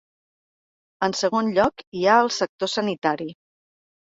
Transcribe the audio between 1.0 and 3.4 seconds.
En segon lloc, hi ha el sector sanitari.